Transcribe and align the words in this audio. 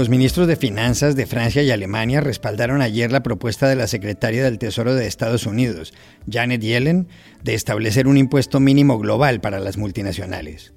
Los 0.00 0.08
ministros 0.08 0.48
de 0.48 0.56
Finanzas 0.56 1.14
de 1.14 1.26
Francia 1.26 1.62
y 1.62 1.70
Alemania 1.70 2.22
respaldaron 2.22 2.80
ayer 2.80 3.12
la 3.12 3.22
propuesta 3.22 3.68
de 3.68 3.76
la 3.76 3.86
secretaria 3.86 4.42
del 4.42 4.56
Tesoro 4.56 4.94
de 4.94 5.06
Estados 5.06 5.44
Unidos, 5.44 5.92
Janet 6.26 6.62
Yellen, 6.62 7.06
de 7.44 7.52
establecer 7.52 8.08
un 8.08 8.16
impuesto 8.16 8.60
mínimo 8.60 8.98
global 8.98 9.42
para 9.42 9.60
las 9.60 9.76
multinacionales. 9.76 10.72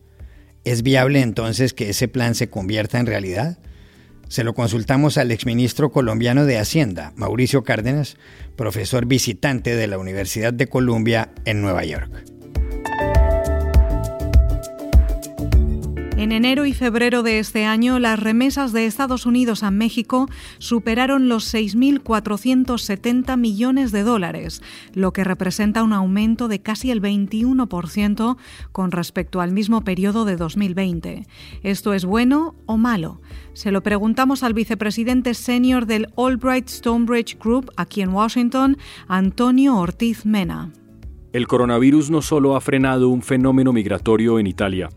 ¿Es 0.65 0.83
viable 0.83 1.21
entonces 1.21 1.73
que 1.73 1.91
ese 1.91 2.09
plan 2.09 2.35
se 2.35 2.49
convierta 2.49 2.99
en 2.99 3.05
realidad? 3.05 3.59
Se 4.27 4.43
lo 4.43 4.53
consultamos 4.53 5.17
al 5.17 5.31
exministro 5.31 5.89
colombiano 5.89 6.43
de 6.43 6.57
Hacienda, 6.57 7.13
Mauricio 7.15 7.63
Cárdenas, 7.63 8.17
profesor 8.57 9.05
visitante 9.05 9.73
de 9.77 9.87
la 9.87 9.99
Universidad 9.99 10.51
de 10.51 10.67
Columbia 10.67 11.31
en 11.45 11.61
Nueva 11.61 11.85
York. 11.85 12.32
En 16.23 16.31
enero 16.31 16.65
y 16.65 16.71
febrero 16.71 17.21
de 17.21 17.39
este 17.39 17.65
año, 17.65 17.99
las 17.99 18.17
remesas 18.17 18.71
de 18.71 18.85
Estados 18.85 19.25
Unidos 19.25 19.61
a 19.61 19.71
México 19.71 20.29
superaron 20.57 21.27
los 21.27 21.53
6.470 21.53 23.35
millones 23.37 23.91
de 23.91 24.03
dólares, 24.03 24.61
lo 24.93 25.11
que 25.11 25.25
representa 25.25 25.83
un 25.83 25.91
aumento 25.91 26.47
de 26.47 26.61
casi 26.61 26.91
el 26.91 27.01
21% 27.01 28.37
con 28.71 28.91
respecto 28.91 29.41
al 29.41 29.51
mismo 29.51 29.83
periodo 29.83 30.23
de 30.23 30.37
2020. 30.37 31.27
¿Esto 31.61 31.93
es 31.93 32.05
bueno 32.05 32.55
o 32.67 32.77
malo? 32.77 33.19
Se 33.51 33.71
lo 33.71 33.83
preguntamos 33.83 34.43
al 34.43 34.53
vicepresidente 34.53 35.33
senior 35.33 35.85
del 35.87 36.07
Albright 36.15 36.69
Stonebridge 36.69 37.37
Group 37.37 37.69
aquí 37.75 38.01
en 38.01 38.13
Washington, 38.13 38.77
Antonio 39.09 39.75
Ortiz 39.75 40.25
Mena. 40.25 40.71
El 41.33 41.47
coronavirus 41.47 42.11
no 42.11 42.21
solo 42.21 42.55
ha 42.55 42.61
frenado 42.61 43.09
un 43.09 43.23
fenómeno 43.23 43.73
migratorio 43.73 44.39
en 44.39 44.47
Italia, 44.47 44.89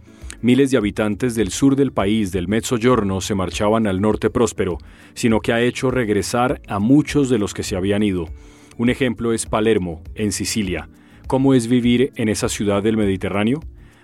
Miles 0.47 0.71
de 0.71 0.77
habitantes 0.77 1.35
del 1.35 1.51
sur 1.51 1.75
del 1.75 1.91
país, 1.91 2.31
del 2.31 2.47
Mezzogiorno, 2.47 3.21
se 3.21 3.35
marchaban 3.35 3.89
al 3.89 4.01
norte 4.01 4.31
próspero, 4.31 4.79
sino 5.13 5.41
que 5.41 5.53
ha 5.53 5.61
hecho 5.61 5.91
regresar 5.91 6.63
a 6.69 6.79
muchos 6.79 7.29
de 7.29 7.39
los 7.39 7.53
que 7.53 7.65
se 7.65 7.75
habían 7.75 8.05
ido. 8.05 8.29
Un 8.77 8.89
ejemplo 8.89 9.33
es 9.33 9.45
Palermo, 9.45 10.05
en 10.15 10.31
Sicilia. 10.31 10.89
¿Cómo 11.27 11.53
es 11.53 11.67
vivir 11.67 12.13
en 12.15 12.29
esa 12.29 12.49
ciudad 12.49 12.81
del 12.85 12.97
Mediterráneo? 12.97 13.59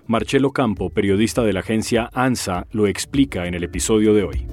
Marcelo 0.09 0.51
Campo, 0.51 0.91
periodista 0.91 1.45
de 1.45 1.53
la 1.53 1.61
agencia 1.61 2.11
ANSA, 2.13 2.67
lo 2.73 2.89
explica 2.89 3.47
en 3.47 3.55
el 3.55 3.63
episodio 3.63 4.13
de 4.13 4.25
hoy. 4.25 4.47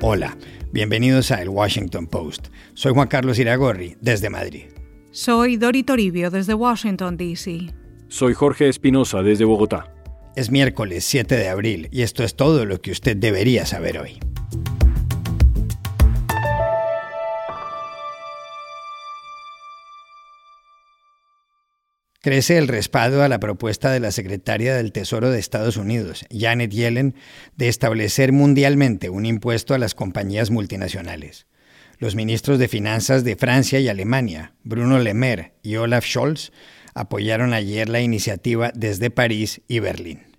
Hola, 0.00 0.36
bienvenidos 0.72 1.30
a 1.30 1.40
El 1.40 1.48
Washington 1.48 2.08
Post. 2.08 2.48
Soy 2.72 2.92
Juan 2.92 3.06
Carlos 3.06 3.38
Iragorri, 3.38 3.94
desde 4.00 4.30
Madrid. 4.30 4.64
Soy 5.12 5.58
Dori 5.58 5.84
Toribio 5.84 6.32
desde 6.32 6.54
Washington, 6.54 7.16
D.C. 7.16 7.83
Soy 8.14 8.32
Jorge 8.32 8.68
Espinosa 8.68 9.24
desde 9.24 9.44
Bogotá. 9.44 9.92
Es 10.36 10.48
miércoles 10.48 11.04
7 11.04 11.36
de 11.36 11.48
abril 11.48 11.88
y 11.90 12.02
esto 12.02 12.22
es 12.22 12.36
todo 12.36 12.64
lo 12.64 12.80
que 12.80 12.92
usted 12.92 13.16
debería 13.16 13.66
saber 13.66 13.98
hoy. 13.98 14.20
Crece 22.22 22.56
el 22.56 22.68
respaldo 22.68 23.24
a 23.24 23.28
la 23.28 23.40
propuesta 23.40 23.90
de 23.90 23.98
la 23.98 24.12
secretaria 24.12 24.76
del 24.76 24.92
Tesoro 24.92 25.30
de 25.30 25.40
Estados 25.40 25.76
Unidos, 25.76 26.24
Janet 26.30 26.70
Yellen, 26.70 27.16
de 27.56 27.66
establecer 27.66 28.30
mundialmente 28.30 29.10
un 29.10 29.26
impuesto 29.26 29.74
a 29.74 29.78
las 29.78 29.96
compañías 29.96 30.52
multinacionales. 30.52 31.48
Los 31.98 32.14
ministros 32.14 32.60
de 32.60 32.68
Finanzas 32.68 33.24
de 33.24 33.34
Francia 33.34 33.80
y 33.80 33.88
Alemania, 33.88 34.54
Bruno 34.62 35.00
Le 35.00 35.14
Maire 35.14 35.54
y 35.64 35.74
Olaf 35.74 36.06
Scholz, 36.06 36.52
apoyaron 36.94 37.52
ayer 37.52 37.88
la 37.88 38.00
iniciativa 38.00 38.70
desde 38.74 39.10
París 39.10 39.60
y 39.68 39.80
Berlín. 39.80 40.34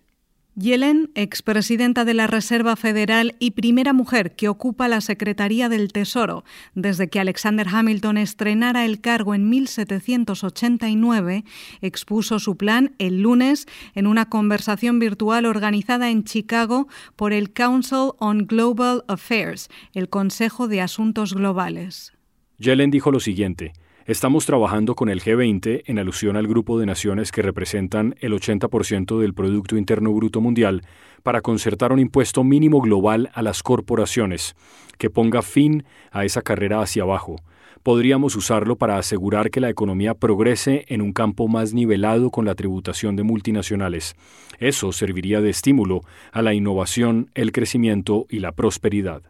Yellen, 0.58 1.12
expresidenta 1.16 2.06
de 2.06 2.14
la 2.14 2.28
Reserva 2.28 2.78
Federal 2.78 3.36
y 3.40 3.52
primera 3.52 3.92
mujer 3.92 4.38
que 4.38 4.48
ocupa 4.48 4.88
la 4.88 5.02
Secretaría 5.02 5.68
del 5.68 5.92
Tesoro 5.92 6.46
desde 6.76 7.10
que 7.10 7.20
Alexander 7.20 7.68
Hamilton 7.70 8.18
estrenara 8.18 8.86
el 8.86 9.02
cargo 9.02 9.36
en 9.36 9.50
1789, 9.50 11.44
expuso 11.82 12.40
su 12.40 12.56
plan 12.56 12.96
el 13.00 13.22
lunes 13.22 13.66
en 13.96 14.08
una 14.08 14.30
conversación 14.30 14.98
virtual 14.98 15.46
organizada 15.46 16.10
en 16.10 16.24
Chicago 16.24 16.88
por 17.18 17.34
el 17.34 17.52
Council 17.52 18.12
on 18.20 18.48
Global 18.48 19.04
Affairs, 19.10 19.68
el 19.94 20.08
Consejo 20.08 20.70
de 20.70 20.80
Asuntos 20.80 21.34
Globales. 21.34 22.14
Yellen 22.60 22.92
dijo 22.92 23.12
lo 23.12 23.20
siguiente. 23.20 23.74
Estamos 24.08 24.46
trabajando 24.46 24.94
con 24.94 25.10
el 25.10 25.20
G20 25.20 25.82
en 25.88 25.98
alusión 25.98 26.38
al 26.38 26.46
grupo 26.46 26.78
de 26.78 26.86
naciones 26.86 27.32
que 27.32 27.42
representan 27.42 28.14
el 28.20 28.34
80% 28.34 29.20
del 29.20 29.34
Producto 29.34 29.78
Interno 29.78 30.14
Bruto 30.14 30.42
Mundial 30.42 30.84
para 31.24 31.42
concertar 31.42 31.92
un 31.92 31.98
impuesto 31.98 32.44
mínimo 32.44 32.82
global 32.82 33.32
a 33.34 33.42
las 33.42 33.64
corporaciones 33.64 34.56
que 35.00 35.10
ponga 35.10 35.42
fin 35.42 35.86
a 36.12 36.24
esa 36.24 36.44
carrera 36.44 36.84
hacia 36.84 37.02
abajo. 37.02 37.38
Podríamos 37.82 38.36
usarlo 38.36 38.76
para 38.76 39.00
asegurar 39.00 39.50
que 39.50 39.60
la 39.60 39.72
economía 39.72 40.14
progrese 40.14 40.86
en 40.88 41.02
un 41.02 41.12
campo 41.12 41.48
más 41.48 41.74
nivelado 41.74 42.30
con 42.30 42.46
la 42.46 42.54
tributación 42.54 43.16
de 43.16 43.24
multinacionales. 43.24 44.14
Eso 44.60 44.92
serviría 44.92 45.42
de 45.42 45.50
estímulo 45.50 46.02
a 46.32 46.44
la 46.44 46.54
innovación, 46.54 47.32
el 47.34 47.52
crecimiento 47.52 48.28
y 48.30 48.38
la 48.38 48.52
prosperidad. 48.52 49.24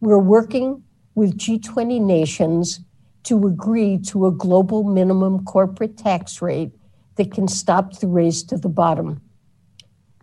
We're 0.00 0.20
working 0.20 0.82
with 1.14 1.36
G20 1.36 2.00
nations 2.04 2.84
to 3.24 3.46
agree 3.46 3.98
to 3.98 4.26
a 4.26 4.32
global 4.32 4.84
minimum 4.84 5.44
corporate 5.44 5.96
tax 5.96 6.42
rate 6.42 6.72
that 7.16 7.32
can 7.32 7.48
stop 7.48 7.98
the 7.98 8.08
race 8.08 8.42
to 8.42 8.56
the 8.56 8.68
bottom. 8.68 9.20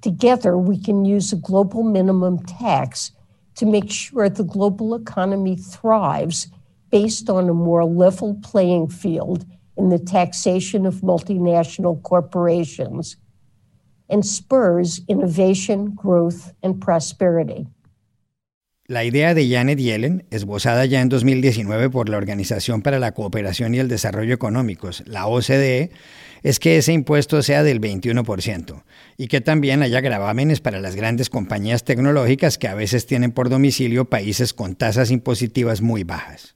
Together, 0.01 0.57
we 0.57 0.81
can 0.81 1.05
use 1.05 1.31
a 1.31 1.37
global 1.37 1.83
minimum 1.83 2.39
tax 2.45 3.11
to 3.55 3.65
make 3.65 3.91
sure 3.91 4.29
the 4.29 4.43
global 4.43 4.95
economy 4.95 5.55
thrives 5.55 6.47
based 6.89 7.29
on 7.29 7.49
a 7.49 7.53
more 7.53 7.85
level 7.85 8.39
playing 8.41 8.87
field 8.87 9.45
in 9.77 9.89
the 9.89 9.99
taxation 9.99 10.85
of 10.85 10.95
multinational 10.95 12.01
corporations 12.03 13.17
and 14.09 14.25
spurs 14.25 15.01
innovation, 15.07 15.91
growth, 15.91 16.53
and 16.63 16.81
prosperity. 16.81 17.67
La 18.89 19.03
idea 19.03 19.35
de 19.35 19.47
Janet 19.47 19.77
Yellen, 19.77 20.25
esbozada 20.31 20.83
ya 20.83 20.99
en 20.99 21.09
2019 21.09 21.91
por 21.91 22.09
la 22.09 22.17
Organización 22.17 22.81
para 22.81 22.97
la 22.97 23.11
Cooperación 23.11 23.75
y 23.75 23.77
el 23.77 23.87
Desarrollo 23.87 24.33
Económicos, 24.33 25.03
la 25.05 25.27
OCDE, 25.27 25.91
es 26.41 26.57
que 26.57 26.75
ese 26.77 26.91
impuesto 26.91 27.43
sea 27.43 27.61
del 27.61 27.81
21% 27.81 28.81
y 29.15 29.27
que 29.27 29.41
también 29.41 29.83
haya 29.83 30.01
gravámenes 30.01 30.59
para 30.59 30.81
las 30.81 30.95
grandes 30.95 31.29
compañías 31.29 31.83
tecnológicas 31.83 32.57
que 32.57 32.67
a 32.67 32.73
veces 32.73 33.05
tienen 33.05 33.31
por 33.31 33.49
domicilio 33.49 34.09
países 34.09 34.55
con 34.55 34.73
tasas 34.73 35.11
impositivas 35.11 35.81
muy 35.81 36.03
bajas. 36.03 36.55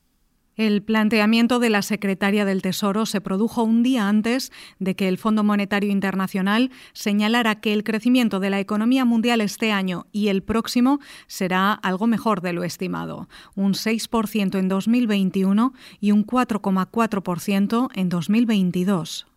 El 0.56 0.84
planteamiento 0.84 1.58
de 1.58 1.72
la 1.72 1.82
secretaria 1.82 2.46
del 2.46 2.62
Tesoro 2.62 3.08
se 3.08 3.22
produjo 3.22 3.64
un 3.64 3.82
día 3.82 4.08
antes 4.08 4.52
de 4.78 4.96
que 4.96 5.08
el 5.08 5.18
Fondo 5.18 5.44
Monetario 5.44 5.90
Internacional 5.90 6.70
señalara 6.94 7.60
que 7.60 7.74
el 7.74 7.84
crecimiento 7.84 8.40
de 8.40 8.52
la 8.52 8.60
economía 8.60 9.04
mundial 9.04 9.42
este 9.42 9.72
año 9.72 10.06
y 10.12 10.28
el 10.28 10.44
próximo 10.44 11.00
será 11.26 11.74
algo 11.74 12.06
mejor 12.06 12.42
de 12.42 12.54
lo 12.54 12.64
estimado, 12.64 13.28
un 13.56 13.74
6% 13.74 14.60
en 14.60 14.68
2021 14.68 15.74
y 16.00 16.12
un 16.12 16.24
4,4% 16.24 17.90
en 17.96 18.10
2022. 18.10 19.33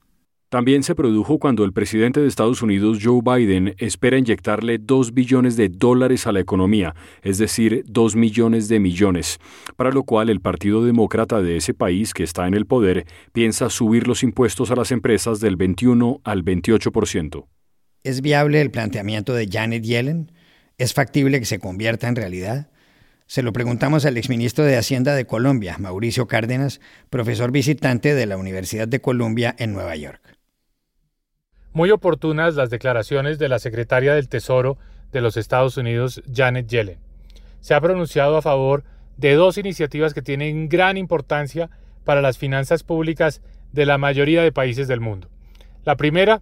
También 0.49 0.85
se 0.85 0.95
produjo 0.95 1.41
cuando 1.41 1.65
el 1.65 1.73
presidente 1.73 2.21
de 2.21 2.29
Estados 2.29 2.63
Unidos, 2.63 3.01
Joe 3.03 3.21
Biden, 3.21 3.75
espera 3.79 4.17
inyectarle 4.17 4.79
2 4.79 5.13
billones 5.13 5.57
de 5.57 5.69
dólares 5.69 6.29
a 6.29 6.33
la 6.33 6.39
economía, 6.39 6.95
es 7.23 7.39
decir, 7.39 7.83
2 7.89 8.15
millones 8.15 8.69
de 8.69 8.79
millones, 8.79 9.41
para 9.75 9.91
lo 9.91 10.05
cual 10.05 10.31
el 10.31 10.41
Partido 10.41 10.85
Demócrata 10.85 11.43
de 11.43 11.57
ese 11.57 11.75
país 11.75 12.15
que 12.15 12.23
está 12.23 12.47
en 12.47 12.55
el 12.55 12.65
poder 12.65 13.07
piensa 13.33 13.71
subir 13.71 14.07
los 14.07 14.23
impuestos 14.23 14.71
a 14.71 14.77
las 14.77 14.93
empresas 14.93 15.41
del 15.41 15.57
21 15.57 16.21
al 16.23 16.45
28%. 16.45 17.49
¿Es 18.05 18.21
viable 18.21 18.61
el 18.61 18.71
planteamiento 18.71 19.35
de 19.35 19.49
Janet 19.51 19.83
Yellen? 19.83 20.31
¿Es 20.79 20.95
factible 20.95 21.41
que 21.41 21.47
se 21.47 21.59
convierta 21.59 22.07
en 22.07 22.15
realidad? 22.15 22.71
Se 23.27 23.43
lo 23.43 23.53
preguntamos 23.53 24.05
al 24.05 24.17
exministro 24.17 24.65
de 24.65 24.77
Hacienda 24.77 25.17
de 25.17 25.27
Colombia, 25.27 25.77
Mauricio 25.81 26.29
Cárdenas, 26.29 26.81
profesor 27.11 27.51
visitante 27.51 28.15
de 28.15 28.27
la 28.27 28.37
Universidad 28.37 28.87
de 28.87 29.01
Columbia 29.01 29.53
en 29.59 29.73
Nueva 29.73 29.97
York. 29.97 30.36
Muy 31.77 31.91
oportunas 31.91 32.55
las 32.55 32.71
declaraciones 32.71 33.39
de 33.39 33.51
la 33.51 33.59
secretaria 33.59 34.15
del 34.15 34.31
Tesoro 34.31 34.79
de 35.13 35.21
los 35.21 35.37
Estados 35.37 35.77
Unidos, 35.77 36.23
Janet 36.35 36.69
Yellen. 36.69 36.97
Se 37.61 37.75
ha 37.75 37.83
pronunciado 37.83 38.39
a 38.39 38.41
favor 38.41 38.83
de 39.19 39.35
dos 39.35 39.59
iniciativas 39.59 40.15
que 40.15 40.23
tienen 40.23 40.71
gran 40.71 40.97
importancia 40.97 41.69
para 42.03 42.23
las 42.23 42.39
finanzas 42.39 42.83
públicas 42.83 43.43
de 43.73 43.85
la 43.85 43.99
mayoría 43.99 44.43
de 44.43 44.53
países 44.53 44.89
del 44.89 45.01
mundo. 45.03 45.29
La 45.85 45.97
primera, 45.97 46.41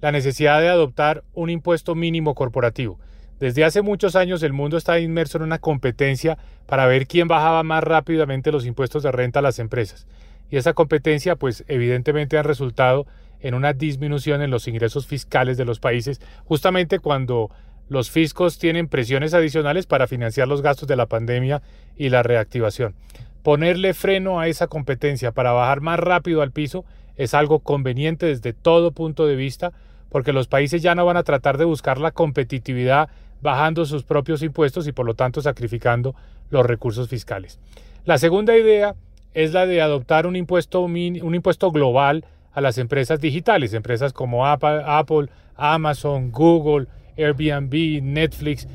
la 0.00 0.10
necesidad 0.10 0.60
de 0.60 0.68
adoptar 0.68 1.22
un 1.32 1.48
impuesto 1.48 1.94
mínimo 1.94 2.34
corporativo. 2.34 2.98
Desde 3.38 3.62
hace 3.62 3.82
muchos 3.82 4.16
años 4.16 4.42
el 4.42 4.52
mundo 4.52 4.78
está 4.78 4.98
inmerso 4.98 5.38
en 5.38 5.44
una 5.44 5.60
competencia 5.60 6.38
para 6.66 6.86
ver 6.86 7.06
quién 7.06 7.28
bajaba 7.28 7.62
más 7.62 7.84
rápidamente 7.84 8.50
los 8.50 8.66
impuestos 8.66 9.04
de 9.04 9.12
renta 9.12 9.38
a 9.38 9.42
las 9.42 9.60
empresas. 9.60 10.08
Y 10.50 10.56
esa 10.56 10.74
competencia 10.74 11.36
pues 11.36 11.64
evidentemente 11.68 12.36
ha 12.36 12.42
resultado 12.42 13.06
en 13.40 13.54
una 13.54 13.72
disminución 13.72 14.42
en 14.42 14.50
los 14.50 14.68
ingresos 14.68 15.06
fiscales 15.06 15.56
de 15.56 15.64
los 15.64 15.80
países, 15.80 16.20
justamente 16.44 16.98
cuando 16.98 17.50
los 17.88 18.10
fiscos 18.10 18.58
tienen 18.58 18.88
presiones 18.88 19.34
adicionales 19.34 19.86
para 19.86 20.06
financiar 20.06 20.48
los 20.48 20.62
gastos 20.62 20.88
de 20.88 20.96
la 20.96 21.06
pandemia 21.06 21.62
y 21.96 22.08
la 22.08 22.22
reactivación. 22.22 22.94
Ponerle 23.42 23.94
freno 23.94 24.40
a 24.40 24.48
esa 24.48 24.66
competencia 24.66 25.30
para 25.30 25.52
bajar 25.52 25.80
más 25.80 26.00
rápido 26.00 26.42
al 26.42 26.50
piso 26.50 26.84
es 27.16 27.32
algo 27.32 27.60
conveniente 27.60 28.26
desde 28.26 28.52
todo 28.52 28.90
punto 28.90 29.26
de 29.26 29.36
vista, 29.36 29.72
porque 30.08 30.32
los 30.32 30.48
países 30.48 30.82
ya 30.82 30.94
no 30.94 31.06
van 31.06 31.16
a 31.16 31.22
tratar 31.22 31.58
de 31.58 31.64
buscar 31.64 31.98
la 31.98 32.10
competitividad 32.10 33.08
bajando 33.42 33.84
sus 33.84 34.02
propios 34.02 34.42
impuestos 34.42 34.88
y 34.88 34.92
por 34.92 35.06
lo 35.06 35.14
tanto 35.14 35.40
sacrificando 35.40 36.14
los 36.50 36.66
recursos 36.66 37.08
fiscales. 37.08 37.60
La 38.04 38.18
segunda 38.18 38.56
idea 38.56 38.94
es 39.34 39.52
la 39.52 39.66
de 39.66 39.80
adoptar 39.80 40.26
un 40.26 40.34
impuesto, 40.34 40.80
un 40.80 41.34
impuesto 41.34 41.70
global 41.70 42.24
a 42.56 42.62
las 42.62 42.78
empresas 42.78 43.20
digitales, 43.20 43.74
empresas 43.74 44.14
como 44.14 44.46
Apple, 44.46 45.28
Amazon, 45.56 46.32
Google, 46.32 46.86
Airbnb, 47.18 48.02
Netflix, 48.02 48.66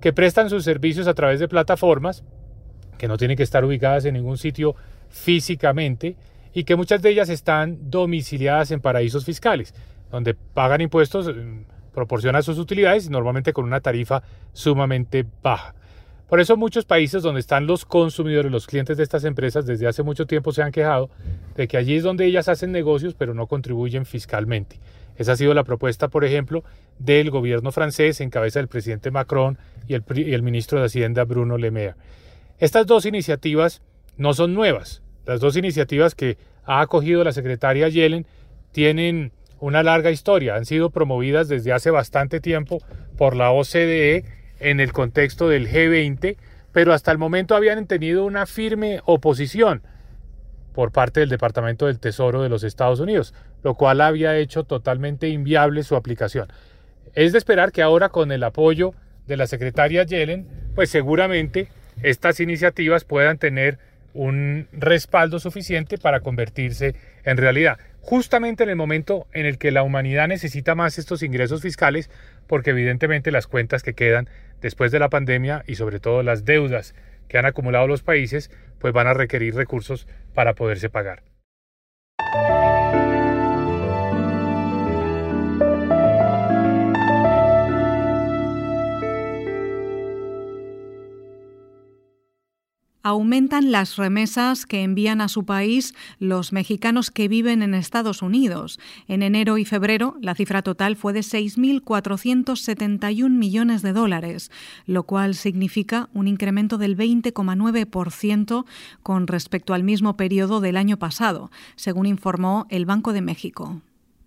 que 0.00 0.14
prestan 0.14 0.48
sus 0.48 0.64
servicios 0.64 1.06
a 1.06 1.12
través 1.12 1.38
de 1.38 1.46
plataformas 1.46 2.24
que 2.96 3.06
no 3.08 3.18
tienen 3.18 3.36
que 3.36 3.42
estar 3.42 3.62
ubicadas 3.62 4.06
en 4.06 4.14
ningún 4.14 4.38
sitio 4.38 4.74
físicamente 5.10 6.16
y 6.54 6.64
que 6.64 6.76
muchas 6.76 7.02
de 7.02 7.10
ellas 7.10 7.28
están 7.28 7.90
domiciliadas 7.90 8.70
en 8.70 8.80
paraísos 8.80 9.26
fiscales, 9.26 9.74
donde 10.10 10.32
pagan 10.32 10.80
impuestos 10.80 11.30
proporciona 11.92 12.40
sus 12.40 12.58
utilidades 12.58 13.10
normalmente 13.10 13.52
con 13.52 13.66
una 13.66 13.80
tarifa 13.80 14.22
sumamente 14.54 15.26
baja. 15.42 15.74
Por 16.28 16.40
eso 16.40 16.56
muchos 16.56 16.84
países 16.84 17.22
donde 17.22 17.40
están 17.40 17.66
los 17.66 17.84
consumidores, 17.84 18.50
los 18.50 18.66
clientes 18.66 18.96
de 18.96 19.04
estas 19.04 19.24
empresas, 19.24 19.64
desde 19.64 19.86
hace 19.86 20.02
mucho 20.02 20.26
tiempo 20.26 20.52
se 20.52 20.62
han 20.62 20.72
quejado 20.72 21.08
de 21.54 21.68
que 21.68 21.76
allí 21.76 21.94
es 21.96 22.02
donde 22.02 22.26
ellas 22.26 22.48
hacen 22.48 22.72
negocios 22.72 23.14
pero 23.14 23.32
no 23.32 23.46
contribuyen 23.46 24.06
fiscalmente. 24.06 24.80
Esa 25.16 25.32
ha 25.32 25.36
sido 25.36 25.54
la 25.54 25.64
propuesta, 25.64 26.08
por 26.08 26.24
ejemplo, 26.24 26.64
del 26.98 27.30
gobierno 27.30 27.70
francés 27.72 28.20
en 28.20 28.30
cabeza 28.30 28.58
del 28.58 28.68
presidente 28.68 29.10
Macron 29.10 29.56
y 29.86 29.94
el, 29.94 30.42
ministro 30.42 30.80
de 30.80 30.86
Hacienda 30.86 31.24
Bruno 31.24 31.58
Le 31.58 31.70
Maire. 31.70 31.94
Estas 32.58 32.86
dos 32.86 33.06
iniciativas 33.06 33.82
no 34.16 34.34
son 34.34 34.52
nuevas. 34.52 35.02
Las 35.26 35.40
dos 35.40 35.56
iniciativas 35.56 36.14
que 36.14 36.38
ha 36.64 36.80
acogido 36.80 37.22
la 37.22 37.32
secretaria 37.32 37.88
Yellen 37.88 38.26
tienen 38.72 39.32
una 39.60 39.82
larga 39.82 40.10
historia. 40.10 40.56
Han 40.56 40.66
sido 40.66 40.90
promovidas 40.90 41.48
desde 41.48 41.72
hace 41.72 41.90
bastante 41.90 42.40
tiempo 42.40 42.80
por 43.16 43.36
la 43.36 43.52
OCDE 43.52 44.24
en 44.58 44.80
el 44.80 44.92
contexto 44.92 45.48
del 45.48 45.68
G20, 45.68 46.36
pero 46.72 46.92
hasta 46.92 47.12
el 47.12 47.18
momento 47.18 47.54
habían 47.54 47.86
tenido 47.86 48.24
una 48.24 48.46
firme 48.46 49.00
oposición 49.04 49.82
por 50.74 50.92
parte 50.92 51.20
del 51.20 51.28
Departamento 51.28 51.86
del 51.86 51.98
Tesoro 51.98 52.42
de 52.42 52.48
los 52.48 52.62
Estados 52.62 53.00
Unidos, 53.00 53.34
lo 53.62 53.74
cual 53.74 54.00
había 54.00 54.36
hecho 54.36 54.64
totalmente 54.64 55.28
inviable 55.28 55.82
su 55.82 55.96
aplicación. 55.96 56.48
Es 57.14 57.32
de 57.32 57.38
esperar 57.38 57.72
que 57.72 57.82
ahora 57.82 58.10
con 58.10 58.30
el 58.30 58.44
apoyo 58.44 58.92
de 59.26 59.36
la 59.36 59.46
secretaria 59.46 60.04
Yellen, 60.04 60.46
pues 60.74 60.90
seguramente 60.90 61.68
estas 62.02 62.40
iniciativas 62.40 63.04
puedan 63.04 63.38
tener 63.38 63.78
un 64.12 64.68
respaldo 64.72 65.38
suficiente 65.38 65.98
para 65.98 66.20
convertirse 66.20 66.94
en 67.24 67.36
realidad 67.36 67.78
justamente 68.06 68.62
en 68.62 68.70
el 68.70 68.76
momento 68.76 69.26
en 69.32 69.46
el 69.46 69.58
que 69.58 69.72
la 69.72 69.82
humanidad 69.82 70.28
necesita 70.28 70.76
más 70.76 70.96
estos 70.96 71.24
ingresos 71.24 71.60
fiscales, 71.60 72.08
porque 72.46 72.70
evidentemente 72.70 73.32
las 73.32 73.48
cuentas 73.48 73.82
que 73.82 73.94
quedan 73.94 74.28
después 74.60 74.92
de 74.92 74.98
la 74.98 75.08
pandemia 75.08 75.62
y 75.66 75.76
sobre 75.76 76.00
todo 76.00 76.22
las 76.22 76.44
deudas 76.44 76.94
que 77.28 77.38
han 77.38 77.46
acumulado 77.46 77.86
los 77.86 78.02
países, 78.02 78.50
pues 78.78 78.92
van 78.92 79.06
a 79.06 79.14
requerir 79.14 79.54
recursos 79.54 80.06
para 80.34 80.54
poderse 80.54 80.88
pagar. 80.88 81.22
Aumentan 93.06 93.70
las 93.70 93.94
remesas 93.94 94.66
que 94.66 94.82
envían 94.82 95.20
a 95.20 95.28
su 95.28 95.44
país 95.44 95.94
los 96.18 96.52
mexicanos 96.52 97.12
que 97.12 97.28
viven 97.28 97.62
en 97.62 97.72
Estados 97.72 98.20
Unidos. 98.20 98.80
En 99.06 99.22
enero 99.22 99.58
y 99.58 99.64
febrero 99.64 100.16
la 100.20 100.34
cifra 100.34 100.62
total 100.62 100.96
fue 100.96 101.12
de 101.12 101.20
6.471 101.20 103.30
millones 103.30 103.82
de 103.82 103.92
dólares, 103.92 104.50
lo 104.86 105.04
cual 105.04 105.36
significa 105.36 106.08
un 106.14 106.26
incremento 106.26 106.78
del 106.78 106.96
20,9% 106.96 108.64
con 109.04 109.28
respecto 109.28 109.72
al 109.72 109.84
mismo 109.84 110.16
periodo 110.16 110.60
del 110.60 110.76
año 110.76 110.96
pasado, 110.96 111.52
según 111.76 112.06
informó 112.06 112.66
el 112.70 112.86
Banco 112.86 113.12
de 113.12 113.20
México. 113.20 113.82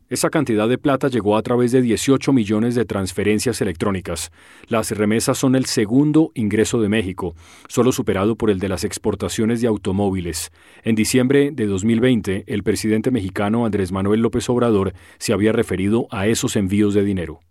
Esa 0.10 0.32
cantidad 0.32 0.68
de 0.68 0.80
plata 0.80 1.08
llegó 1.08 1.38
a 1.38 1.44
través 1.44 1.72
de 1.72 1.84
18 1.84 2.34
millones 2.34 2.74
de 2.74 2.84
transferencias 2.84 3.62
electrónicas. 3.62 4.32
Las 4.68 4.90
remesas 4.90 5.38
son 5.38 5.56
el 5.56 5.66
segundo 5.66 6.32
ingreso 6.34 6.82
de 6.82 6.90
México, 6.90 7.36
solo 7.68 7.92
superado 7.92 8.36
por 8.36 8.50
el 8.50 8.58
de 8.58 8.70
las 8.70 8.84
exportaciones 8.84 9.62
de 9.62 9.68
automóviles. 9.68 10.50
En 10.84 10.96
diciembre 10.96 11.52
de 11.54 11.68
2020, 11.68 12.46
el 12.48 12.64
presidente 12.64 13.12
mexicano 13.12 13.68
Andrés 13.68 13.92
Manuel 13.92 14.22
López 14.22 14.50
Obrador 14.50 14.94
se 15.20 15.32
había 15.32 15.52
referido 15.52 16.08
a 16.10 16.26
esos 16.26 16.56
envíos 16.56 16.96
de 16.96 17.04
dinero. 17.04 17.42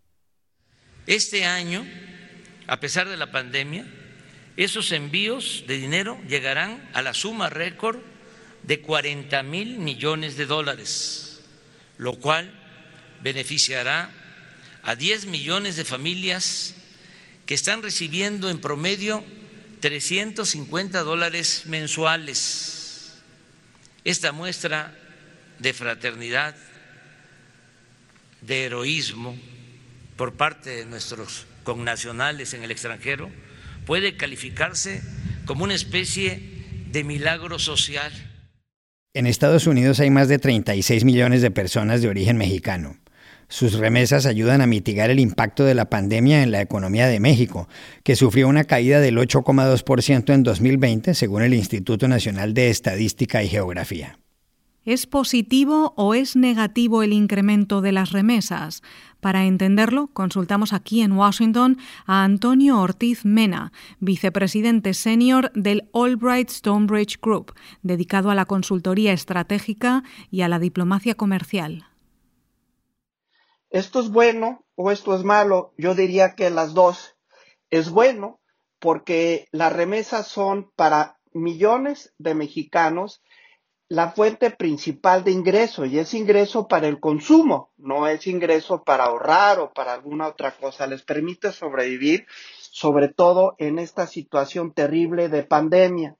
Este 1.06 1.44
año, 1.44 1.86
a 2.66 2.80
pesar 2.80 3.08
de 3.08 3.16
la 3.16 3.30
pandemia, 3.30 3.86
esos 4.56 4.90
envíos 4.90 5.62
de 5.68 5.78
dinero 5.78 6.18
llegarán 6.28 6.90
a 6.92 7.02
la 7.02 7.14
suma 7.14 7.50
récord 7.50 7.98
de 8.64 8.80
40 8.80 9.44
mil 9.44 9.78
millones 9.78 10.36
de 10.36 10.46
dólares 10.46 11.27
lo 11.98 12.14
cual 12.18 12.50
beneficiará 13.22 14.10
a 14.82 14.94
10 14.94 15.26
millones 15.26 15.76
de 15.76 15.84
familias 15.84 16.74
que 17.44 17.54
están 17.54 17.82
recibiendo 17.82 18.48
en 18.50 18.60
promedio 18.60 19.24
350 19.80 21.02
dólares 21.02 21.64
mensuales. 21.66 23.18
Esta 24.04 24.32
muestra 24.32 24.96
de 25.58 25.72
fraternidad, 25.72 26.56
de 28.40 28.64
heroísmo 28.64 29.36
por 30.16 30.34
parte 30.34 30.70
de 30.70 30.86
nuestros 30.86 31.46
connacionales 31.64 32.54
en 32.54 32.62
el 32.62 32.70
extranjero 32.70 33.30
puede 33.84 34.16
calificarse 34.16 35.02
como 35.44 35.64
una 35.64 35.74
especie 35.74 36.40
de 36.90 37.04
milagro 37.04 37.58
social 37.58 38.12
en 39.18 39.26
Estados 39.26 39.66
Unidos 39.66 39.98
hay 39.98 40.10
más 40.10 40.28
de 40.28 40.38
36 40.38 41.04
millones 41.04 41.42
de 41.42 41.50
personas 41.50 42.02
de 42.02 42.08
origen 42.08 42.36
mexicano. 42.36 42.98
Sus 43.48 43.72
remesas 43.72 44.26
ayudan 44.26 44.60
a 44.60 44.68
mitigar 44.68 45.10
el 45.10 45.18
impacto 45.18 45.64
de 45.64 45.74
la 45.74 45.90
pandemia 45.90 46.44
en 46.44 46.52
la 46.52 46.60
economía 46.60 47.08
de 47.08 47.18
México, 47.18 47.68
que 48.04 48.14
sufrió 48.14 48.46
una 48.46 48.62
caída 48.62 49.00
del 49.00 49.18
8,2% 49.18 50.32
en 50.32 50.44
2020, 50.44 51.14
según 51.14 51.42
el 51.42 51.54
Instituto 51.54 52.06
Nacional 52.06 52.54
de 52.54 52.70
Estadística 52.70 53.42
y 53.42 53.48
Geografía. 53.48 54.20
¿Es 54.84 55.06
positivo 55.06 55.94
o 55.96 56.14
es 56.14 56.36
negativo 56.36 57.02
el 57.02 57.12
incremento 57.12 57.80
de 57.80 57.90
las 57.90 58.12
remesas? 58.12 58.82
Para 59.20 59.46
entenderlo, 59.46 60.08
consultamos 60.12 60.72
aquí 60.72 61.02
en 61.02 61.12
Washington 61.12 61.78
a 62.06 62.22
Antonio 62.22 62.80
Ortiz 62.80 63.24
Mena, 63.24 63.72
vicepresidente 63.98 64.94
senior 64.94 65.50
del 65.54 65.88
Albright 65.92 66.50
Stonebridge 66.50 67.20
Group, 67.20 67.52
dedicado 67.82 68.30
a 68.30 68.36
la 68.36 68.44
consultoría 68.44 69.12
estratégica 69.12 70.04
y 70.30 70.42
a 70.42 70.48
la 70.48 70.60
diplomacia 70.60 71.16
comercial. 71.16 71.86
¿Esto 73.70 74.00
es 74.00 74.08
bueno 74.10 74.64
o 74.76 74.92
esto 74.92 75.16
es 75.16 75.24
malo? 75.24 75.74
Yo 75.76 75.94
diría 75.96 76.34
que 76.34 76.50
las 76.50 76.72
dos. 76.72 77.16
Es 77.70 77.90
bueno 77.90 78.40
porque 78.78 79.48
las 79.50 79.72
remesas 79.72 80.28
son 80.28 80.70
para 80.76 81.18
millones 81.32 82.14
de 82.18 82.34
mexicanos 82.34 83.20
la 83.90 84.10
fuente 84.10 84.50
principal 84.50 85.24
de 85.24 85.30
ingreso 85.30 85.86
y 85.86 85.98
es 85.98 86.12
ingreso 86.12 86.68
para 86.68 86.88
el 86.88 87.00
consumo, 87.00 87.72
no 87.78 88.06
es 88.06 88.26
ingreso 88.26 88.84
para 88.84 89.04
ahorrar 89.04 89.60
o 89.60 89.72
para 89.72 89.94
alguna 89.94 90.28
otra 90.28 90.52
cosa. 90.52 90.86
Les 90.86 91.02
permite 91.02 91.52
sobrevivir, 91.52 92.26
sobre 92.58 93.08
todo 93.08 93.54
en 93.58 93.78
esta 93.78 94.06
situación 94.06 94.72
terrible 94.74 95.30
de 95.30 95.42
pandemia. 95.42 96.16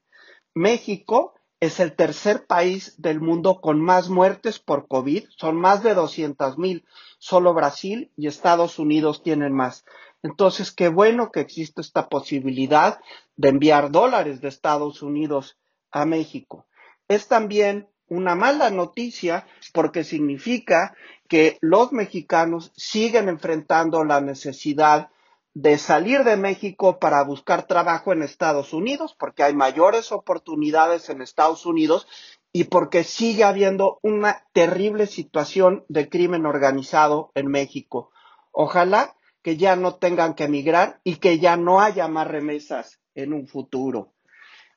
México 0.54 1.34
es 1.60 1.78
el 1.78 1.94
tercer 1.94 2.46
país 2.46 2.94
del 2.96 3.20
mundo 3.20 3.60
con 3.60 3.82
más 3.82 4.08
muertes 4.08 4.58
por 4.58 4.88
COVID, 4.88 5.24
son 5.36 5.56
más 5.56 5.82
de 5.82 5.92
200 5.92 6.56
mil. 6.56 6.86
Solo 7.18 7.52
Brasil 7.52 8.10
y 8.16 8.28
Estados 8.28 8.78
Unidos 8.78 9.22
tienen 9.22 9.52
más. 9.52 9.84
Entonces, 10.22 10.72
qué 10.72 10.88
bueno 10.88 11.30
que 11.30 11.40
existe 11.40 11.82
esta 11.82 12.08
posibilidad 12.08 12.98
de 13.36 13.50
enviar 13.50 13.90
dólares 13.90 14.40
de 14.40 14.48
Estados 14.48 15.02
Unidos 15.02 15.58
a 15.90 16.06
México 16.06 16.67
es 17.08 17.26
también 17.26 17.88
una 18.08 18.34
mala 18.34 18.70
noticia 18.70 19.46
porque 19.72 20.04
significa 20.04 20.94
que 21.28 21.58
los 21.60 21.92
mexicanos 21.92 22.72
siguen 22.76 23.28
enfrentando 23.28 24.04
la 24.04 24.20
necesidad 24.20 25.10
de 25.54 25.76
salir 25.76 26.24
de 26.24 26.36
México 26.36 26.98
para 26.98 27.22
buscar 27.24 27.66
trabajo 27.66 28.12
en 28.12 28.22
Estados 28.22 28.72
Unidos, 28.72 29.16
porque 29.18 29.42
hay 29.42 29.54
mayores 29.54 30.12
oportunidades 30.12 31.10
en 31.10 31.20
Estados 31.20 31.66
Unidos 31.66 32.06
y 32.52 32.64
porque 32.64 33.04
sigue 33.04 33.44
habiendo 33.44 33.98
una 34.02 34.44
terrible 34.52 35.06
situación 35.06 35.84
de 35.88 36.08
crimen 36.08 36.46
organizado 36.46 37.32
en 37.34 37.48
México. 37.48 38.10
Ojalá 38.52 39.16
que 39.42 39.56
ya 39.56 39.76
no 39.76 39.96
tengan 39.96 40.34
que 40.34 40.44
emigrar 40.44 41.00
y 41.04 41.16
que 41.16 41.38
ya 41.38 41.56
no 41.56 41.80
haya 41.80 42.08
más 42.08 42.28
remesas 42.28 43.00
en 43.14 43.32
un 43.32 43.46
futuro. 43.46 44.14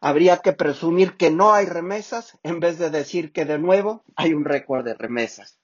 Habría 0.02 0.38
que 0.38 0.52
presumir 0.52 1.16
que 1.16 1.32
no 1.32 1.54
hay 1.54 1.68
remesas 1.68 2.38
en 2.44 2.60
vez 2.60 2.80
de 2.80 2.90
decir 2.90 3.32
que 3.32 3.46
de 3.46 3.60
nuevo 3.60 4.04
hay 4.16 4.34
un 4.34 4.46
récord 4.46 4.84
de 4.84 4.96
remesas. 4.96 5.61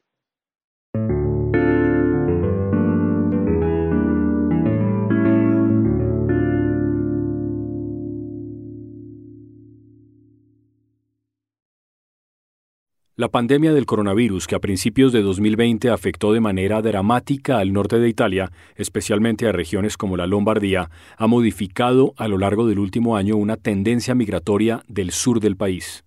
La 13.20 13.30
pandemia 13.30 13.74
del 13.74 13.88
coronavirus, 13.88 14.46
que 14.46 14.54
a 14.54 14.60
principios 14.60 15.12
de 15.12 15.24
2020 15.24 15.90
afectó 15.90 16.34
de 16.34 16.40
manera 16.40 16.84
dramática 16.84 17.58
al 17.58 17.74
norte 17.74 17.98
de 17.98 18.10
Italia, 18.10 18.52
especialmente 18.76 19.48
a 19.48 19.52
regiones 19.52 19.98
como 19.98 20.18
la 20.18 20.28
Lombardía, 20.28 20.92
ha 21.18 21.26
modificado 21.26 22.14
a 22.16 22.28
lo 22.28 22.38
largo 22.38 22.68
del 22.68 22.78
último 22.78 23.18
año 23.18 23.36
una 23.36 23.58
tendencia 23.58 24.14
migratoria 24.14 24.84
del 24.88 25.10
sur 25.10 25.40
del 25.40 25.58
país. 25.58 26.04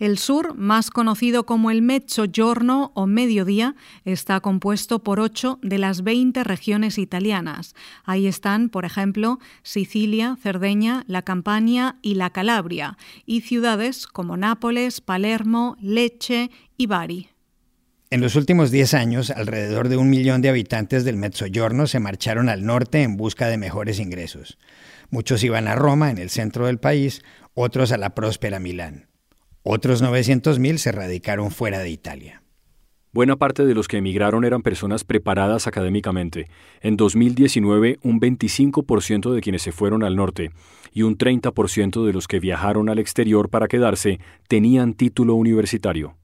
El 0.00 0.16
sur, 0.16 0.54
más 0.56 0.90
conocido 0.90 1.44
como 1.44 1.70
el 1.70 1.82
Mezzogiorno 1.82 2.90
o 2.94 3.06
Mediodía, 3.06 3.76
está 4.06 4.40
compuesto 4.40 5.04
por 5.04 5.20
ocho 5.20 5.58
de 5.60 5.76
las 5.76 6.02
20 6.02 6.42
regiones 6.42 6.96
italianas. 6.96 7.74
Ahí 8.04 8.26
están, 8.26 8.70
por 8.70 8.86
ejemplo, 8.86 9.38
Sicilia, 9.62 10.38
Cerdeña, 10.42 11.04
la 11.06 11.20
Campania 11.20 11.98
y 12.00 12.14
la 12.14 12.30
Calabria, 12.30 12.96
y 13.26 13.42
ciudades 13.42 14.06
como 14.06 14.38
Nápoles, 14.38 15.02
Palermo, 15.02 15.76
Lecce 15.82 16.50
y 16.78 16.86
Bari. 16.86 17.28
En 18.08 18.22
los 18.22 18.36
últimos 18.36 18.70
10 18.70 18.94
años, 18.94 19.30
alrededor 19.30 19.90
de 19.90 19.98
un 19.98 20.08
millón 20.08 20.40
de 20.40 20.48
habitantes 20.48 21.04
del 21.04 21.18
Mezzogiorno 21.18 21.86
se 21.86 22.00
marcharon 22.00 22.48
al 22.48 22.64
norte 22.64 23.02
en 23.02 23.18
busca 23.18 23.48
de 23.48 23.58
mejores 23.58 24.00
ingresos. 24.00 24.56
Muchos 25.10 25.44
iban 25.44 25.68
a 25.68 25.74
Roma, 25.74 26.10
en 26.10 26.16
el 26.16 26.30
centro 26.30 26.64
del 26.64 26.78
país, 26.78 27.22
otros 27.52 27.92
a 27.92 27.98
la 27.98 28.14
próspera 28.14 28.58
Milán. 28.60 29.09
Otros 29.62 30.02
900.000 30.02 30.78
se 30.78 30.90
radicaron 30.90 31.50
fuera 31.50 31.80
de 31.80 31.90
Italia. 31.90 32.42
Buena 33.12 33.36
parte 33.36 33.66
de 33.66 33.74
los 33.74 33.88
que 33.88 33.98
emigraron 33.98 34.46
eran 34.46 34.62
personas 34.62 35.04
preparadas 35.04 35.66
académicamente. 35.66 36.46
En 36.80 36.96
2019, 36.96 37.98
un 38.02 38.20
25% 38.20 39.34
de 39.34 39.40
quienes 39.42 39.60
se 39.60 39.72
fueron 39.72 40.02
al 40.02 40.16
norte 40.16 40.50
y 40.94 41.02
un 41.02 41.18
30% 41.18 42.06
de 42.06 42.12
los 42.14 42.26
que 42.26 42.40
viajaron 42.40 42.88
al 42.88 42.98
exterior 42.98 43.50
para 43.50 43.68
quedarse 43.68 44.18
tenían 44.48 44.94
título 44.94 45.34
universitario. 45.34 46.16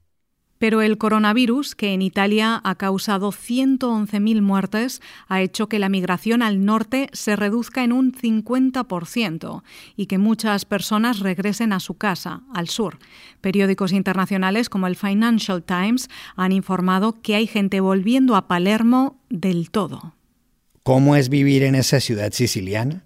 Pero 0.59 0.81
el 0.81 0.97
coronavirus, 0.97 1.75
que 1.75 1.93
en 1.93 2.01
Italia 2.01 2.61
ha 2.63 2.75
causado 2.75 3.31
111.000 3.31 4.41
muertes, 4.41 5.01
ha 5.27 5.41
hecho 5.41 5.67
que 5.67 5.79
la 5.79 5.89
migración 5.89 6.41
al 6.41 6.65
norte 6.65 7.09
se 7.13 7.35
reduzca 7.35 7.83
en 7.83 7.91
un 7.91 8.13
50% 8.13 9.63
y 9.95 10.05
que 10.07 10.17
muchas 10.17 10.65
personas 10.65 11.19
regresen 11.19 11.73
a 11.73 11.79
su 11.79 11.95
casa, 11.95 12.41
al 12.53 12.67
sur. 12.67 12.99
Periódicos 13.41 13.91
internacionales 13.91 14.69
como 14.69 14.87
el 14.87 14.95
Financial 14.95 15.63
Times 15.63 16.09
han 16.35 16.51
informado 16.51 17.21
que 17.21 17.35
hay 17.35 17.47
gente 17.47 17.79
volviendo 17.79 18.35
a 18.35 18.47
Palermo 18.47 19.19
del 19.29 19.69
todo. 19.71 20.15
¿Cómo 20.83 21.15
es 21.15 21.29
vivir 21.29 21.63
en 21.63 21.75
esa 21.75 21.99
ciudad 21.99 22.31
siciliana? 22.31 23.03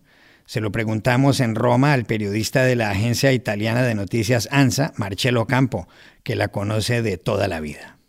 Se 0.52 0.60
lo 0.60 0.70
preguntamos 0.70 1.40
en 1.40 1.56
Roma 1.56 1.94
al 1.94 2.04
periodista 2.04 2.66
de 2.66 2.76
la 2.76 2.90
agencia 2.90 3.32
italiana 3.32 3.84
de 3.84 3.96
noticias 3.96 4.50
ANSA, 4.52 4.92
Marcello 4.98 5.46
Campo, 5.48 5.88
que 6.24 6.36
la 6.36 6.50
conoce 6.50 7.02
de 7.02 7.18
toda 7.18 7.48
la 7.48 7.62
vida. 7.62 8.00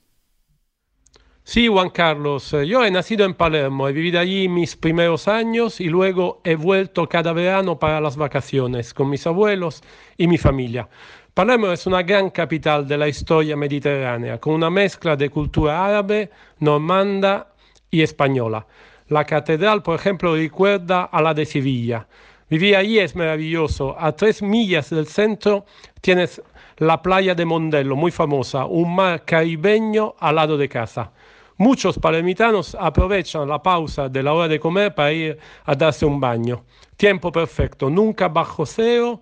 Sí, 1.44 1.68
Juan 1.68 1.90
Carlos, 1.90 2.52
eh, 2.52 2.66
yo 2.66 2.84
he 2.84 2.90
nacido 2.90 3.24
en 3.24 3.34
Palermo, 3.34 3.86
he 3.86 3.92
vivido 3.92 4.18
allí 4.18 4.48
mis 4.48 4.74
primeros 4.74 5.28
años 5.28 5.80
y 5.80 5.84
luego 5.84 6.40
he 6.42 6.56
vuelto 6.56 7.08
cada 7.08 7.32
verano 7.32 7.78
para 7.78 8.00
las 8.00 8.16
vacaciones 8.16 8.92
con 8.92 9.08
mis 9.08 9.24
abuelos 9.24 9.80
y 10.16 10.26
mi 10.26 10.36
familia. 10.36 10.88
Palermo 11.34 11.70
es 11.70 11.86
una 11.86 12.02
gran 12.02 12.30
capital 12.30 12.88
de 12.88 12.98
la 12.98 13.06
historia 13.06 13.56
mediterránea, 13.56 14.40
con 14.40 14.54
una 14.54 14.68
mezcla 14.68 15.14
de 15.14 15.30
cultura 15.30 15.86
árabe, 15.86 16.28
normanda 16.58 17.54
y 17.88 18.02
española. 18.02 18.66
La 19.06 19.24
catedral, 19.26 19.84
por 19.84 19.94
ejemplo, 19.94 20.34
recuerda 20.34 21.04
a 21.04 21.22
la 21.22 21.34
de 21.34 21.46
Sevilla. 21.46 22.08
Vivir 22.52 22.76
allí 22.76 22.98
es 22.98 23.16
maravilloso. 23.16 23.96
A 23.98 24.12
tres 24.12 24.42
millas 24.42 24.90
del 24.90 25.06
centro 25.06 25.64
tienes 26.02 26.42
la 26.76 27.00
playa 27.00 27.34
de 27.34 27.46
Mondello, 27.46 27.96
muy 27.96 28.10
famosa, 28.10 28.66
un 28.66 28.94
mar 28.94 29.24
caribeño 29.24 30.16
al 30.18 30.34
lado 30.34 30.58
de 30.58 30.68
casa. 30.68 31.12
Muchos 31.56 31.98
palermitanos 31.98 32.76
aprovechan 32.78 33.48
la 33.48 33.62
pausa 33.62 34.10
de 34.10 34.22
la 34.22 34.34
hora 34.34 34.48
de 34.48 34.60
comer 34.60 34.94
para 34.94 35.12
ir 35.14 35.38
a 35.64 35.74
darse 35.74 36.04
un 36.04 36.20
baño. 36.20 36.62
Tiempo 36.98 37.32
perfecto, 37.32 37.88
nunca 37.88 38.28
bajo 38.28 38.66
cero, 38.66 39.18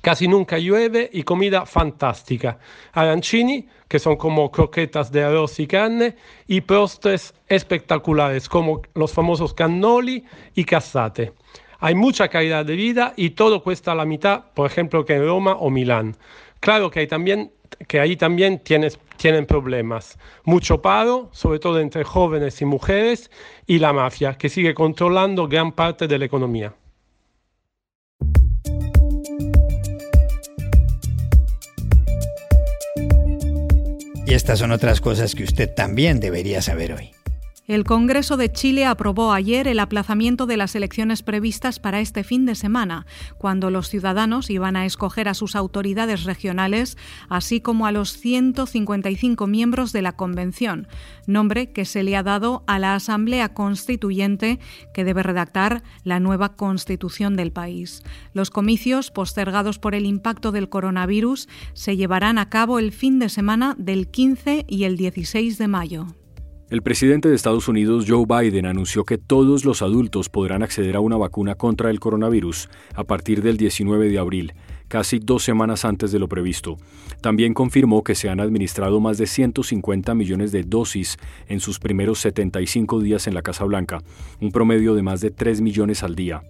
casi 0.00 0.28
nunca 0.28 0.56
llueve 0.56 1.10
y 1.12 1.24
comida 1.24 1.66
fantástica. 1.66 2.56
Arancini, 2.92 3.66
que 3.88 3.98
son 3.98 4.14
como 4.14 4.52
croquetas 4.52 5.10
de 5.10 5.24
arroz 5.24 5.58
y 5.58 5.66
carne, 5.66 6.14
y 6.46 6.60
postres 6.60 7.34
espectaculares 7.48 8.48
como 8.48 8.80
los 8.94 9.12
famosos 9.12 9.54
cannoli 9.54 10.24
y 10.54 10.64
cassate. 10.64 11.32
Hay 11.84 11.94
mucha 11.94 12.28
calidad 12.28 12.64
de 12.64 12.76
vida 12.76 13.12
y 13.14 13.30
todo 13.30 13.62
cuesta 13.62 13.94
la 13.94 14.06
mitad, 14.06 14.44
por 14.54 14.64
ejemplo, 14.64 15.04
que 15.04 15.16
en 15.16 15.26
Roma 15.26 15.52
o 15.52 15.68
Milán. 15.68 16.16
Claro 16.58 16.90
que, 16.90 17.00
hay 17.00 17.06
también, 17.06 17.52
que 17.86 18.00
ahí 18.00 18.16
también 18.16 18.58
tienes, 18.60 18.98
tienen 19.18 19.44
problemas. 19.44 20.18
Mucho 20.44 20.80
paro, 20.80 21.28
sobre 21.32 21.58
todo 21.58 21.78
entre 21.80 22.02
jóvenes 22.02 22.62
y 22.62 22.64
mujeres, 22.64 23.30
y 23.66 23.80
la 23.80 23.92
mafia, 23.92 24.32
que 24.38 24.48
sigue 24.48 24.72
controlando 24.72 25.46
gran 25.46 25.72
parte 25.72 26.08
de 26.08 26.18
la 26.18 26.24
economía. 26.24 26.72
Y 34.26 34.32
estas 34.32 34.58
son 34.58 34.72
otras 34.72 35.02
cosas 35.02 35.34
que 35.34 35.44
usted 35.44 35.74
también 35.74 36.18
debería 36.18 36.62
saber 36.62 36.94
hoy. 36.94 37.10
El 37.66 37.84
Congreso 37.84 38.36
de 38.36 38.52
Chile 38.52 38.84
aprobó 38.84 39.32
ayer 39.32 39.68
el 39.68 39.80
aplazamiento 39.80 40.44
de 40.44 40.58
las 40.58 40.74
elecciones 40.74 41.22
previstas 41.22 41.78
para 41.78 42.00
este 42.00 42.22
fin 42.22 42.44
de 42.44 42.56
semana, 42.56 43.06
cuando 43.38 43.70
los 43.70 43.88
ciudadanos 43.88 44.50
iban 44.50 44.76
a 44.76 44.84
escoger 44.84 45.28
a 45.28 45.34
sus 45.34 45.56
autoridades 45.56 46.24
regionales, 46.24 46.98
así 47.30 47.62
como 47.62 47.86
a 47.86 47.92
los 47.92 48.18
155 48.18 49.46
miembros 49.46 49.92
de 49.92 50.02
la 50.02 50.12
Convención, 50.12 50.88
nombre 51.26 51.72
que 51.72 51.86
se 51.86 52.02
le 52.02 52.18
ha 52.18 52.22
dado 52.22 52.64
a 52.66 52.78
la 52.78 52.94
Asamblea 52.94 53.54
Constituyente 53.54 54.60
que 54.92 55.04
debe 55.04 55.22
redactar 55.22 55.82
la 56.02 56.20
nueva 56.20 56.56
Constitución 56.56 57.34
del 57.34 57.50
país. 57.50 58.02
Los 58.34 58.50
comicios, 58.50 59.10
postergados 59.10 59.78
por 59.78 59.94
el 59.94 60.04
impacto 60.04 60.52
del 60.52 60.68
coronavirus, 60.68 61.48
se 61.72 61.96
llevarán 61.96 62.36
a 62.36 62.50
cabo 62.50 62.78
el 62.78 62.92
fin 62.92 63.18
de 63.18 63.30
semana 63.30 63.74
del 63.78 64.08
15 64.08 64.66
y 64.68 64.84
el 64.84 64.98
16 64.98 65.56
de 65.56 65.68
mayo. 65.68 66.08
El 66.70 66.80
presidente 66.80 67.28
de 67.28 67.34
Estados 67.34 67.68
Unidos, 67.68 68.06
Joe 68.08 68.24
Biden, 68.26 68.64
anunció 68.64 69.04
que 69.04 69.18
todos 69.18 69.66
los 69.66 69.82
adultos 69.82 70.30
podrán 70.30 70.62
acceder 70.62 70.96
a 70.96 71.00
una 71.00 71.18
vacuna 71.18 71.56
contra 71.56 71.90
el 71.90 72.00
coronavirus 72.00 72.70
a 72.94 73.04
partir 73.04 73.42
del 73.42 73.58
19 73.58 74.08
de 74.08 74.18
abril, 74.18 74.54
casi 74.88 75.18
dos 75.18 75.44
semanas 75.44 75.84
antes 75.84 76.10
de 76.10 76.18
lo 76.18 76.26
previsto. 76.26 76.78
También 77.20 77.52
confirmó 77.52 78.02
que 78.02 78.14
se 78.14 78.30
han 78.30 78.40
administrado 78.40 78.98
más 78.98 79.18
de 79.18 79.26
150 79.26 80.14
millones 80.14 80.52
de 80.52 80.62
dosis 80.62 81.18
en 81.48 81.60
sus 81.60 81.78
primeros 81.78 82.20
75 82.20 82.98
días 83.00 83.26
en 83.26 83.34
la 83.34 83.42
Casa 83.42 83.64
Blanca, 83.64 83.98
un 84.40 84.50
promedio 84.50 84.94
de 84.94 85.02
más 85.02 85.20
de 85.20 85.30
3 85.30 85.60
millones 85.60 86.02
al 86.02 86.14
día. 86.14 86.42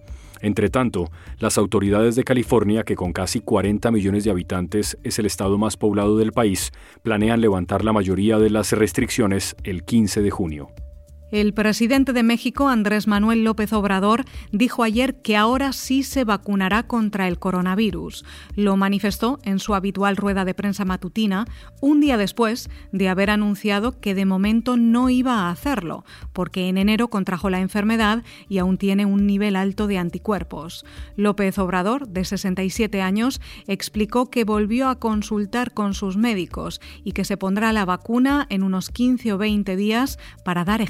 Entre 0.45 0.69
tanto, 0.69 1.09
las 1.39 1.57
autoridades 1.57 2.15
de 2.15 2.23
California, 2.23 2.83
que 2.83 2.95
con 2.95 3.13
casi 3.13 3.39
40 3.39 3.89
millones 3.89 4.25
de 4.25 4.29
habitantes 4.29 4.95
es 5.03 5.17
el 5.17 5.25
estado 5.25 5.57
más 5.57 5.75
poblado 5.75 6.17
del 6.19 6.33
país, 6.33 6.71
planean 7.01 7.41
levantar 7.41 7.83
la 7.83 7.93
mayoría 7.93 8.37
de 8.37 8.51
las 8.51 8.71
restricciones 8.71 9.55
el 9.63 9.83
15 9.83 10.21
de 10.21 10.29
junio. 10.29 10.84
El 11.31 11.55
presidente 11.55 12.13
de 12.13 12.21
México, 12.21 12.69
Andrés 12.69 13.07
Manuel 13.07 13.43
López 13.43 13.73
Obrador, 13.73 14.25
dijo 14.51 14.83
ayer 14.83 15.21
que 15.23 15.35
ahora 15.35 15.73
sí 15.73 16.03
se 16.03 16.23
vacunará 16.23 16.83
contra 16.83 17.27
el 17.27 17.39
coronavirus. 17.39 18.23
Lo 18.55 18.77
manifestó 18.77 19.39
en 19.43 19.57
su 19.57 19.73
habitual 19.73 20.17
rueda 20.17 20.45
de 20.45 20.53
prensa 20.53 20.85
matutina, 20.85 21.45
un 21.81 21.99
día 21.99 22.17
después 22.17 22.69
de 22.91 23.09
haber 23.09 23.31
anunciado 23.31 23.99
que 23.99 24.13
de 24.13 24.25
momento 24.25 24.77
no 24.77 25.09
iba 25.09 25.33
a 25.33 25.49
hacerlo, 25.49 26.05
porque 26.31 26.69
en 26.69 26.77
enero 26.77 27.07
contrajo 27.07 27.49
la 27.49 27.59
enfermedad 27.59 28.23
y 28.47 28.59
aún 28.59 28.77
tiene 28.77 29.07
un 29.07 29.25
nivel 29.25 29.55
alto 29.55 29.87
de 29.87 29.97
anticuerpos. 29.97 30.85
López 31.15 31.57
Obrador, 31.57 32.07
de 32.07 32.23
67 32.23 33.01
años, 33.01 33.41
explicó 33.65 34.29
que 34.29 34.43
volvió 34.43 34.89
a 34.89 34.99
consultar 34.99 35.73
con 35.73 35.95
sus 35.95 36.17
médicos 36.17 36.81
y 37.03 37.13
que 37.13 37.25
se 37.25 37.35
pondrá 37.35 37.73
la 37.73 37.85
vacuna 37.85 38.45
en 38.51 38.61
unos 38.61 38.91
15 38.91 39.33
o 39.33 39.37
20 39.39 39.75
días 39.75 40.19
para 40.43 40.65
dar 40.65 40.81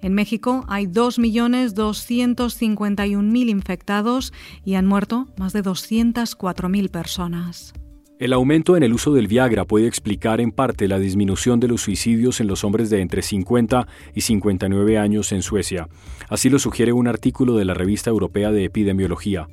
En 0.00 0.14
México 0.14 0.64
hay 0.68 0.86
2.251.000 0.86 3.48
infectados 3.48 4.32
y 4.64 4.74
han 4.74 4.86
muerto 4.86 5.28
más 5.38 5.52
de 5.52 5.62
204.000 5.62 6.90
personas. 6.90 7.74
El 8.18 8.32
aumento 8.32 8.76
en 8.76 8.82
el 8.84 8.92
uso 8.92 9.12
del 9.12 9.26
Viagra 9.26 9.64
puede 9.64 9.88
explicar 9.88 10.40
en 10.40 10.52
parte 10.52 10.86
la 10.86 11.00
disminución 11.00 11.58
de 11.58 11.66
los 11.66 11.80
suicidios 11.80 12.40
en 12.40 12.46
los 12.46 12.62
hombres 12.62 12.88
de 12.88 13.00
entre 13.00 13.20
50 13.20 13.88
y 14.14 14.20
59 14.20 14.96
años 14.96 15.32
en 15.32 15.42
Suecia. 15.42 15.88
Así 16.28 16.48
lo 16.48 16.60
sugiere 16.60 16.92
un 16.92 17.08
artículo 17.08 17.56
de 17.56 17.64
la 17.64 17.74
revista 17.74 18.10
europea 18.10 18.52
de 18.52 18.64
epidemiología. 18.64 19.48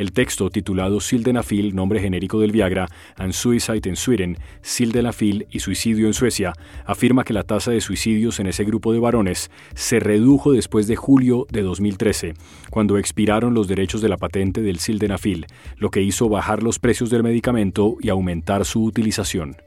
El 0.00 0.12
texto, 0.12 0.48
titulado 0.48 0.98
Sildenafil, 0.98 1.74
nombre 1.74 2.00
genérico 2.00 2.40
del 2.40 2.52
Viagra, 2.52 2.88
and 3.16 3.34
Suicide 3.34 3.86
in 3.86 3.96
Sweden, 3.96 4.38
Sildenafil 4.62 5.46
y 5.50 5.58
suicidio 5.58 6.06
en 6.06 6.14
Suecia, 6.14 6.54
afirma 6.86 7.22
que 7.22 7.34
la 7.34 7.42
tasa 7.42 7.70
de 7.70 7.82
suicidios 7.82 8.40
en 8.40 8.46
ese 8.46 8.64
grupo 8.64 8.94
de 8.94 8.98
varones 8.98 9.50
se 9.74 10.00
redujo 10.00 10.52
después 10.52 10.86
de 10.86 10.96
julio 10.96 11.46
de 11.50 11.60
2013, 11.60 12.32
cuando 12.70 12.96
expiraron 12.96 13.52
los 13.52 13.68
derechos 13.68 14.00
de 14.00 14.08
la 14.08 14.16
patente 14.16 14.62
del 14.62 14.78
Sildenafil, 14.78 15.44
lo 15.76 15.90
que 15.90 16.00
hizo 16.00 16.30
bajar 16.30 16.62
los 16.62 16.78
precios 16.78 17.10
del 17.10 17.22
medicamento 17.22 17.98
y 18.00 18.08
aumentar 18.08 18.64
su 18.64 18.82
utilización. 18.82 19.58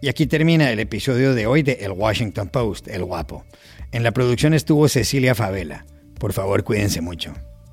Y 0.00 0.06
aquí 0.06 0.28
termina 0.28 0.70
el 0.70 0.78
episodio 0.78 1.34
de 1.34 1.48
hoy 1.48 1.64
de 1.64 1.78
El 1.80 1.90
Washington 1.90 2.50
Post, 2.50 2.86
El 2.86 3.02
Guapo. 3.02 3.44
En 3.90 4.04
la 4.04 4.12
producción 4.12 4.54
estuvo 4.54 4.86
Cecilia 4.86 5.34
Favela. 5.34 5.86
Por 6.20 6.32
favor, 6.32 6.62
cuídense 6.62 7.00
mucho. 7.00 7.34